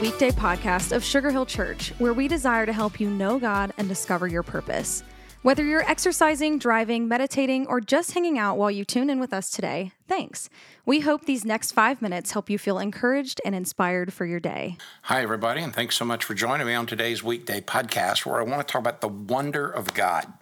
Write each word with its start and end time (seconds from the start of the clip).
weekday 0.00 0.30
podcast 0.30 0.94
of 0.94 1.02
Sugar 1.02 1.30
Hill 1.32 1.44
Church, 1.44 1.92
where 1.98 2.12
we 2.12 2.28
desire 2.28 2.64
to 2.64 2.72
help 2.72 3.00
you 3.00 3.10
know 3.10 3.40
God 3.40 3.72
and 3.78 3.88
discover 3.88 4.28
your 4.28 4.44
purpose. 4.44 5.02
Whether 5.42 5.64
you're 5.64 5.88
exercising, 5.90 6.60
driving, 6.60 7.08
meditating, 7.08 7.66
or 7.66 7.80
just 7.80 8.12
hanging 8.12 8.38
out 8.38 8.58
while 8.58 8.70
you 8.70 8.84
tune 8.84 9.10
in 9.10 9.18
with 9.18 9.32
us 9.32 9.50
today, 9.50 9.90
thanks. 10.06 10.50
We 10.86 11.00
hope 11.00 11.24
these 11.24 11.44
next 11.44 11.72
five 11.72 12.00
minutes 12.00 12.30
help 12.30 12.48
you 12.48 12.58
feel 12.58 12.78
encouraged 12.78 13.40
and 13.44 13.56
inspired 13.56 14.12
for 14.12 14.24
your 14.24 14.38
day. 14.38 14.76
Hi, 15.02 15.20
everybody, 15.20 15.62
and 15.62 15.74
thanks 15.74 15.96
so 15.96 16.04
much 16.04 16.22
for 16.22 16.34
joining 16.34 16.68
me 16.68 16.74
on 16.74 16.86
today's 16.86 17.24
weekday 17.24 17.60
podcast 17.60 18.24
where 18.24 18.40
I 18.40 18.44
want 18.44 18.66
to 18.66 18.72
talk 18.72 18.80
about 18.80 19.00
the 19.00 19.08
wonder 19.08 19.68
of 19.68 19.94
God. 19.94 20.32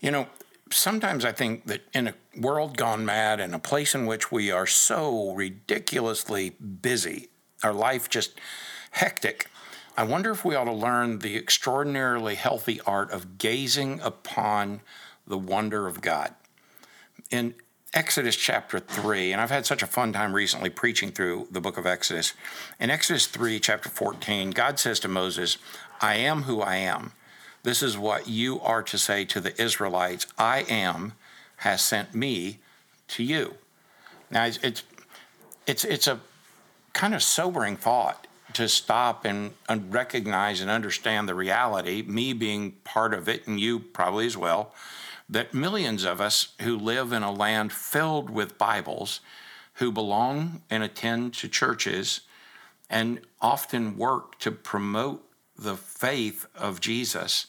You 0.00 0.10
know, 0.10 0.26
sometimes 0.72 1.24
I 1.24 1.30
think 1.30 1.66
that 1.66 1.82
in 1.92 2.08
a 2.08 2.14
world 2.36 2.76
gone 2.76 3.04
mad, 3.04 3.38
in 3.38 3.54
a 3.54 3.60
place 3.60 3.94
in 3.94 4.06
which 4.06 4.32
we 4.32 4.50
are 4.50 4.66
so 4.66 5.32
ridiculously 5.32 6.50
busy, 6.50 7.28
our 7.62 7.72
life 7.72 8.08
just 8.08 8.32
hectic, 8.90 9.46
I 9.96 10.04
wonder 10.04 10.30
if 10.30 10.44
we 10.44 10.54
ought 10.54 10.64
to 10.64 10.72
learn 10.72 11.18
the 11.18 11.36
extraordinarily 11.36 12.34
healthy 12.34 12.80
art 12.86 13.10
of 13.10 13.38
gazing 13.38 14.00
upon 14.00 14.80
the 15.26 15.38
wonder 15.38 15.86
of 15.86 16.00
God. 16.00 16.34
In 17.30 17.54
Exodus 17.92 18.36
chapter 18.36 18.78
3, 18.78 19.32
and 19.32 19.40
I've 19.40 19.50
had 19.50 19.66
such 19.66 19.82
a 19.82 19.86
fun 19.86 20.12
time 20.12 20.32
recently 20.32 20.70
preaching 20.70 21.10
through 21.10 21.48
the 21.50 21.60
book 21.60 21.76
of 21.76 21.86
Exodus. 21.86 22.34
In 22.78 22.88
Exodus 22.88 23.26
3, 23.26 23.58
chapter 23.58 23.88
14, 23.88 24.52
God 24.52 24.78
says 24.78 25.00
to 25.00 25.08
Moses, 25.08 25.58
I 26.00 26.14
am 26.14 26.42
who 26.42 26.60
I 26.60 26.76
am. 26.76 27.12
This 27.62 27.82
is 27.82 27.98
what 27.98 28.28
you 28.28 28.60
are 28.60 28.82
to 28.84 28.96
say 28.96 29.24
to 29.26 29.40
the 29.40 29.60
Israelites 29.60 30.26
I 30.38 30.60
am 30.68 31.14
has 31.58 31.82
sent 31.82 32.14
me 32.14 32.58
to 33.08 33.24
you. 33.24 33.54
Now, 34.30 34.46
it's, 34.46 34.58
it's, 34.62 34.82
it's, 35.66 35.84
it's 35.84 36.06
a 36.06 36.20
kind 36.92 37.14
of 37.14 37.22
sobering 37.22 37.76
thought 37.76 38.26
to 38.54 38.68
stop 38.68 39.24
and, 39.24 39.52
and 39.68 39.92
recognize 39.92 40.60
and 40.60 40.70
understand 40.70 41.28
the 41.28 41.34
reality, 41.34 42.02
me 42.02 42.32
being 42.32 42.72
part 42.84 43.14
of 43.14 43.28
it, 43.28 43.46
and 43.46 43.60
you 43.60 43.78
probably 43.78 44.26
as 44.26 44.36
well, 44.36 44.74
that 45.28 45.54
millions 45.54 46.04
of 46.04 46.20
us 46.20 46.54
who 46.62 46.76
live 46.76 47.12
in 47.12 47.22
a 47.22 47.32
land 47.32 47.72
filled 47.72 48.30
with 48.30 48.58
Bibles, 48.58 49.20
who 49.74 49.92
belong 49.92 50.62
and 50.68 50.82
attend 50.82 51.34
to 51.34 51.48
churches, 51.48 52.22
and 52.88 53.20
often 53.40 53.96
work 53.96 54.38
to 54.40 54.50
promote 54.50 55.24
the 55.56 55.76
faith 55.76 56.46
of 56.56 56.80
Jesus, 56.80 57.46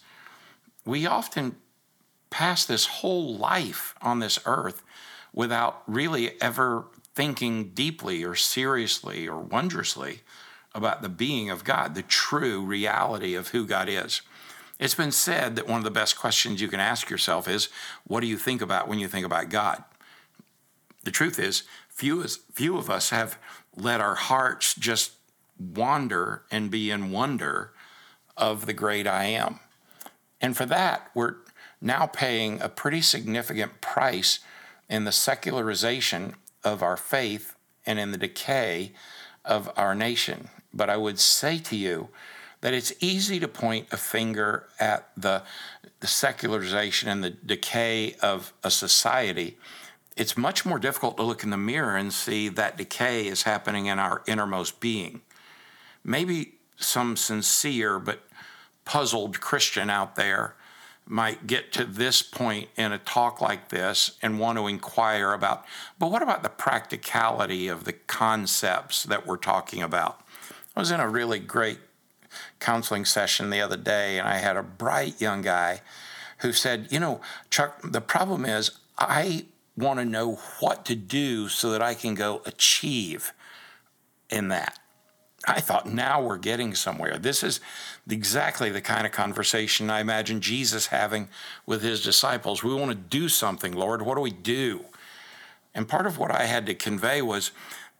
we 0.86 1.06
often 1.06 1.56
pass 2.30 2.66
this 2.66 2.86
whole 2.86 3.36
life 3.36 3.96
on 4.02 4.20
this 4.20 4.40
earth 4.46 4.84
without 5.34 5.82
really 5.88 6.40
ever 6.42 6.86
thinking 7.14 7.72
deeply 7.74 8.24
or 8.24 8.36
seriously 8.36 9.28
or 9.28 9.40
wondrously 9.40 10.22
about 10.74 11.02
the 11.02 11.10
being 11.10 11.50
of 11.50 11.64
God, 11.64 11.96
the 11.96 12.02
true 12.02 12.62
reality 12.62 13.36
of 13.36 13.50
who 13.50 13.66
God 13.66 13.90
is. 13.90 14.22
It's 14.80 14.96
been 14.96 15.12
said 15.12 15.56
that 15.56 15.68
one 15.68 15.78
of 15.78 15.84
the 15.84 15.92
best 15.92 16.18
questions 16.18 16.62
you 16.62 16.68
can 16.68 16.80
ask 16.80 17.10
yourself 17.10 17.48
is, 17.48 17.70
What 18.06 18.22
do 18.22 18.28
you 18.28 18.38
think 18.38 18.62
about 18.62 18.88
when 18.88 19.00
you 19.00 19.08
think 19.08 19.26
about 19.26 19.50
God? 19.50 19.84
The 21.04 21.12
truth 21.12 21.40
is, 21.40 21.64
few, 21.88 22.22
is, 22.22 22.40
few 22.54 22.78
of 22.78 22.90
us 22.90 23.10
have 23.10 23.38
let 23.76 24.02
our 24.02 24.16
hearts 24.16 24.74
just 24.74 25.14
wander 25.60 26.44
and 26.52 26.72
be 26.72 26.90
in 26.90 27.12
wonder 27.12 27.74
of 28.36 28.66
the 28.66 28.74
great 28.74 29.08
I 29.08 29.26
am. 29.26 29.60
And 30.40 30.58
for 30.58 30.66
that, 30.66 31.10
we're 31.14 31.36
now 31.80 32.08
paying 32.08 32.62
a 32.62 32.70
pretty 32.70 33.02
significant 33.02 33.82
price 33.82 34.40
in 34.90 35.04
the 35.04 35.12
secularization 35.12 36.36
of 36.64 36.82
our 36.82 36.98
faith 36.98 37.56
and 37.86 38.00
in 38.00 38.12
the 38.12 38.18
decay 38.18 38.94
of 39.46 39.72
our 39.76 39.96
nation. 39.96 40.50
But 40.74 40.90
I 40.90 40.98
would 40.98 41.20
say 41.20 41.58
to 41.60 41.76
you 41.76 42.10
that 42.62 42.74
it's 42.74 42.94
easy 43.00 43.40
to 43.40 43.48
point 43.48 43.88
a 43.92 43.98
finger 43.98 44.68
at 44.80 45.10
the, 45.18 45.44
the 46.00 46.08
secularization 46.08 47.10
and 47.10 47.24
the 47.24 47.32
decay 47.32 48.16
of 48.22 48.54
a 48.64 48.72
society. 48.72 49.58
It's 50.16 50.38
much 50.38 50.66
more 50.66 50.80
difficult 50.80 51.18
to 51.18 51.24
look 51.24 51.44
in 51.44 51.50
the 51.50 51.58
mirror 51.58 51.96
and 51.96 52.14
see 52.14 52.50
that 52.50 52.78
decay 52.78 53.28
is 53.28 53.44
happening 53.44 53.88
in 53.88 53.98
our 53.98 54.22
innermost 54.28 54.80
being. 54.80 55.22
Maybe 56.04 56.56
some 56.78 57.16
sincere 57.16 58.00
but 58.00 58.22
puzzled 58.86 59.40
Christian 59.40 59.90
out 59.90 60.16
there 60.16 60.56
might 61.06 61.48
get 61.48 61.72
to 61.74 61.84
this 61.84 62.22
point 62.22 62.70
in 62.78 62.92
a 62.92 62.98
talk 62.98 63.42
like 63.42 63.70
this 63.70 64.18
and 64.22 64.40
want 64.40 64.58
to 64.58 64.68
inquire 64.68 65.34
about, 65.34 65.66
but 66.00 66.12
what 66.12 66.22
about 66.22 66.44
the 66.44 66.50
practicality 66.50 67.68
of 67.68 67.84
the 67.84 67.94
concepts 67.94 69.04
that 69.04 69.26
we're 69.26 69.38
talking 69.38 69.82
about? 69.82 70.22
I 70.76 70.80
was 70.80 70.92
in 70.92 71.00
a 71.00 71.10
really 71.10 71.40
great 71.40 71.80
counseling 72.60 73.06
session 73.06 73.50
the 73.50 73.62
other 73.62 73.78
day, 73.78 74.18
and 74.18 74.28
I 74.28 74.38
had 74.38 74.58
a 74.58 74.64
bright 74.64 75.20
young 75.20 75.42
guy 75.42 75.82
who 76.40 76.54
said, 76.54 76.88
You 76.92 77.00
know, 77.00 77.22
Chuck, 77.50 77.82
the 77.84 78.02
problem 78.02 78.46
is 78.46 78.72
I 78.98 79.46
want 79.78 80.00
to 80.00 80.06
know 80.06 80.36
what 80.60 80.86
to 80.86 80.96
do 80.96 81.50
so 81.50 81.72
that 81.72 81.82
I 81.82 81.94
can 81.94 82.16
go 82.16 82.42
achieve 82.46 83.34
in 84.30 84.48
that. 84.50 84.78
I 85.48 85.60
thought, 85.60 85.88
now 85.88 86.22
we're 86.22 86.38
getting 86.38 86.76
somewhere. 86.76 87.18
This 87.18 87.44
is 87.44 87.60
exactly 88.08 88.70
the 88.70 88.82
kind 88.82 89.08
of 89.08 89.12
conversation 89.12 89.90
I 89.90 90.00
imagine 90.00 90.40
Jesus 90.40 90.88
having 90.88 91.30
with 91.66 91.82
his 91.82 92.04
disciples. 92.04 92.64
We 92.64 92.74
want 92.76 92.92
to 92.92 92.96
do 92.96 93.28
something, 93.28 93.74
Lord. 93.74 94.04
What 94.04 94.16
do 94.16 94.22
we 94.22 94.32
do? 94.32 94.86
And 95.74 95.88
part 95.88 96.06
of 96.06 96.20
what 96.20 96.32
I 96.32 96.44
had 96.46 96.68
to 96.68 96.76
convey 96.76 97.22
was 97.24 97.52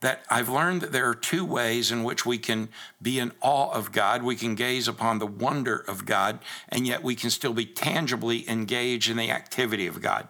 that 0.02 0.22
I've 0.28 0.48
learned 0.48 0.82
that 0.82 0.92
there 0.92 1.08
are 1.08 1.14
two 1.14 1.44
ways 1.44 1.90
in 1.90 2.04
which 2.04 2.26
we 2.26 2.36
can 2.36 2.68
be 3.00 3.18
in 3.18 3.32
awe 3.40 3.72
of 3.72 3.92
God. 3.92 4.22
We 4.22 4.36
can 4.36 4.54
gaze 4.54 4.86
upon 4.86 5.18
the 5.18 5.26
wonder 5.26 5.76
of 5.88 6.04
God, 6.04 6.40
and 6.68 6.86
yet 6.86 7.02
we 7.02 7.14
can 7.14 7.30
still 7.30 7.54
be 7.54 7.64
tangibly 7.64 8.48
engaged 8.48 9.10
in 9.10 9.16
the 9.16 9.30
activity 9.30 9.86
of 9.86 10.02
God. 10.02 10.28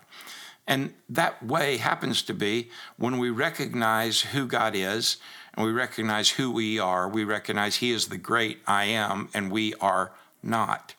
And 0.67 0.93
that 1.09 1.43
way 1.43 1.79
happens 1.79 2.23
to 2.23 2.35
be 2.35 2.71
when 2.97 3.19
we 3.19 3.31
recognize 3.31 4.21
who 4.21 4.47
God 4.47 4.75
is 4.77 5.17
and 5.55 5.67
we 5.67 5.73
recognize 5.73 6.31
who 6.31 6.51
we 6.51 6.79
are. 6.79 7.09
We 7.09 7.25
recognize 7.25 7.77
He 7.77 7.93
is 7.93 8.09
the 8.09 8.19
great 8.19 8.61
I 8.67 8.85
am, 8.85 9.29
and 9.35 9.51
we 9.51 9.75
are 9.75 10.13
not. 10.43 10.95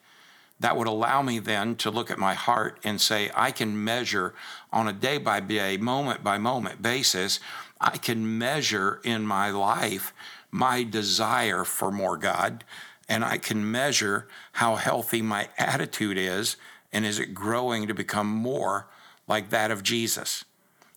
That 0.60 0.78
would 0.78 0.88
allow 0.88 1.22
me 1.22 1.40
then 1.40 1.76
to 1.78 1.92
look 1.92 2.10
at 2.10 2.18
my 2.18 2.36
heart 2.36 2.80
and 2.84 3.02
say, 3.02 3.30
I 3.36 3.52
can 3.52 3.84
measure 3.84 4.34
on 4.72 4.88
a 4.88 4.94
day 4.94 5.18
by 5.18 5.40
day, 5.40 5.78
moment 5.78 6.24
by 6.24 6.38
moment 6.38 6.82
basis 6.82 7.40
I 7.84 7.98
can 7.98 8.38
measure 8.38 9.02
in 9.04 9.28
my 9.28 9.50
life 9.50 10.14
my 10.50 10.84
desire 10.84 11.66
for 11.66 11.92
more 11.92 12.16
God, 12.16 12.64
and 13.10 13.26
I 13.26 13.38
can 13.38 13.70
measure 13.70 14.28
how 14.54 14.76
healthy 14.76 15.22
my 15.22 15.50
attitude 15.58 16.18
is, 16.18 16.56
and 16.94 17.06
is 17.06 17.20
it 17.20 17.34
growing 17.34 17.88
to 17.88 17.94
become 17.94 18.28
more 18.28 18.88
like 19.28 19.50
that 19.50 19.70
of 19.70 19.84
Jesus? 19.84 20.46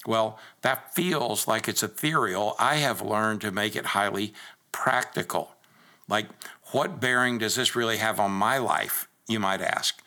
Well, 0.07 0.39
that 0.61 0.95
feels 0.95 1.49
like 1.49 1.67
it's 1.67 1.83
ethereal. 1.83 2.55
I 2.61 2.77
have 2.77 3.03
learned 3.03 3.41
to 3.41 3.51
make 3.51 3.75
it 3.75 3.87
highly 3.87 4.33
practical. 4.71 5.57
Like, 6.09 6.29
what 6.71 7.01
bearing 7.01 7.39
does 7.39 7.57
this 7.57 7.75
really 7.75 7.97
have 7.97 8.21
on 8.21 8.31
my 8.31 8.59
life, 8.59 9.09
you 9.29 9.41
might 9.41 9.61
ask? 9.61 10.03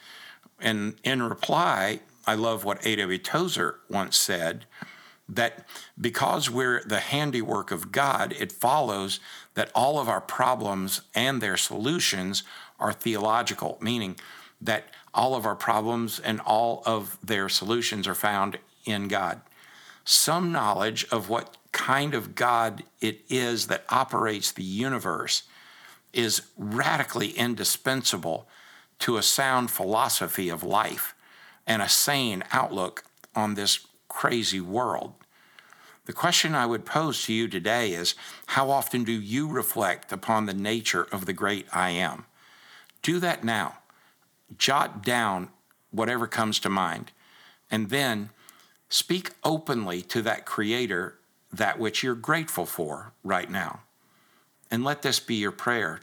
And 0.59 0.96
in 1.03 1.22
reply, 1.24 2.02
I 2.28 2.35
love 2.35 2.63
what 2.63 2.85
A.W. 2.85 3.18
Tozer 3.19 3.80
once 3.90 4.18
said 4.18 4.66
that 5.28 5.66
because 6.00 6.50
we're 6.50 6.84
the 6.84 7.00
handiwork 7.00 7.72
of 7.72 7.91
God, 7.91 8.34
it 8.40 8.52
follows 8.52 9.19
that 9.53 9.72
all 9.75 10.00
of 10.00 10.09
our 10.09 10.22
problems 10.22 11.02
and 11.13 11.41
their 11.41 11.57
solutions 11.57 12.44
are 12.80 12.94
theological, 12.94 13.78
meaning 13.81 14.16
that 14.62 14.85
all 15.13 15.36
of 15.36 15.46
our 15.46 15.56
problems 15.56 16.19
and 16.19 16.41
all 16.41 16.84
of 16.86 17.18
their 17.24 17.47
solutions 17.47 18.07
are 18.07 18.16
found 18.16 18.57
in 18.86 19.07
God. 19.07 19.42
Some 20.04 20.51
knowledge 20.51 21.06
of 21.12 21.30
what 21.30 21.57
kind 21.72 22.13
of 22.13 22.36
God 22.36 22.83
it 23.00 23.22
is 23.30 23.68
that 23.68 23.86
operates 23.89 24.51
the 24.51 24.63
universe 24.63 25.44
is 26.13 26.42
radically 26.57 27.30
indispensable 27.30 28.48
to 29.00 29.18
a 29.18 29.24
sound 29.24 29.72
philosophy 29.72 30.50
of 30.50 30.63
life 30.63 31.16
and 31.66 31.81
a 31.81 31.90
sane 31.90 32.44
outlook 32.51 33.04
on 33.36 33.56
this 33.56 33.86
crazy 34.07 34.62
world. 34.62 35.13
The 36.06 36.13
question 36.13 36.56
I 36.56 36.66
would 36.66 36.86
pose 36.86 37.24
to 37.24 37.34
you 37.34 37.48
today 37.48 37.92
is 37.92 38.16
how 38.48 38.72
often 38.72 39.04
do 39.04 39.12
you 39.12 39.48
reflect 39.48 40.12
upon 40.12 40.46
the 40.46 40.54
nature 40.54 41.07
of 41.12 41.25
the 41.25 41.34
great 41.34 41.68
I 41.72 41.92
am? 41.92 42.25
Do 43.01 43.19
that 43.19 43.44
now. 43.44 43.78
Jot 44.57 45.04
down 45.04 45.50
whatever 45.92 46.28
comes 46.28 46.60
to 46.60 46.69
mind, 46.69 47.12
and 47.69 47.90
then 47.90 48.31
speak 48.90 49.31
openly 49.44 50.01
to 50.01 50.22
that 50.24 50.46
Creator 50.46 51.16
that 51.51 51.80
which 51.80 52.04
you're 52.04 52.16
grateful 52.16 52.66
for 52.66 53.13
right 53.24 53.50
now. 53.50 53.81
And 54.72 54.84
let 54.84 55.01
this 55.01 55.19
be 55.19 55.36
your 55.36 55.51
prayer. 55.51 56.01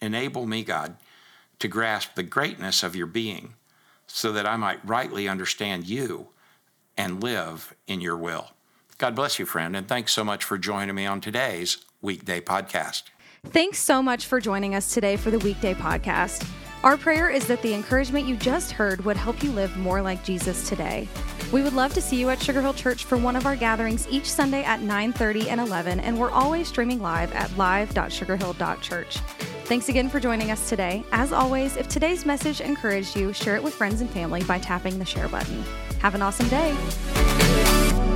Enable 0.00 0.46
me, 0.46 0.64
God, 0.64 0.96
to 1.62 1.68
grasp 1.68 2.16
the 2.16 2.24
greatness 2.24 2.82
of 2.82 2.96
your 2.96 3.06
being 3.06 3.54
so 4.08 4.32
that 4.32 4.46
I 4.46 4.56
might 4.56 4.84
rightly 4.84 5.28
understand 5.28 5.86
you 5.86 6.26
and 6.96 7.22
live 7.22 7.72
in 7.86 8.00
your 8.00 8.16
will. 8.16 8.50
God 8.98 9.14
bless 9.14 9.38
you, 9.38 9.46
friend, 9.46 9.76
and 9.76 9.86
thanks 9.86 10.12
so 10.12 10.24
much 10.24 10.42
for 10.42 10.58
joining 10.58 10.96
me 10.96 11.06
on 11.06 11.20
today's 11.20 11.78
weekday 12.00 12.40
podcast. 12.40 13.04
Thanks 13.46 13.78
so 13.78 14.02
much 14.02 14.26
for 14.26 14.40
joining 14.40 14.74
us 14.74 14.92
today 14.92 15.16
for 15.16 15.30
the 15.30 15.38
weekday 15.38 15.72
podcast. 15.72 16.44
Our 16.82 16.96
prayer 16.96 17.30
is 17.30 17.46
that 17.46 17.62
the 17.62 17.74
encouragement 17.74 18.26
you 18.26 18.36
just 18.36 18.72
heard 18.72 19.04
would 19.04 19.16
help 19.16 19.40
you 19.40 19.52
live 19.52 19.76
more 19.76 20.02
like 20.02 20.24
Jesus 20.24 20.68
today. 20.68 21.06
We 21.52 21.62
would 21.62 21.74
love 21.74 21.94
to 21.94 22.02
see 22.02 22.18
you 22.18 22.28
at 22.30 22.42
Sugar 22.42 22.60
Hill 22.60 22.74
Church 22.74 23.04
for 23.04 23.16
one 23.16 23.36
of 23.36 23.46
our 23.46 23.54
gatherings 23.54 24.08
each 24.10 24.28
Sunday 24.28 24.64
at 24.64 24.80
9:30 24.80 25.48
and 25.48 25.60
11, 25.60 26.00
and 26.00 26.18
we're 26.18 26.32
always 26.32 26.66
streaming 26.66 27.00
live 27.00 27.32
at 27.34 27.56
live.sugarhill.church. 27.56 29.18
Thanks 29.64 29.88
again 29.88 30.08
for 30.08 30.20
joining 30.20 30.50
us 30.50 30.68
today. 30.68 31.04
As 31.12 31.32
always, 31.32 31.76
if 31.76 31.88
today's 31.88 32.26
message 32.26 32.60
encouraged 32.60 33.16
you, 33.16 33.32
share 33.32 33.56
it 33.56 33.62
with 33.62 33.74
friends 33.74 34.00
and 34.00 34.10
family 34.10 34.42
by 34.42 34.58
tapping 34.58 34.98
the 34.98 35.04
share 35.04 35.28
button. 35.28 35.64
Have 36.00 36.14
an 36.14 36.22
awesome 36.22 36.48
day. 36.48 38.11